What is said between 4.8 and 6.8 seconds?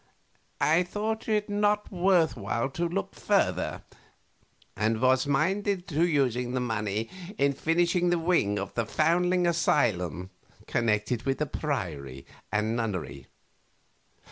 was minded to use the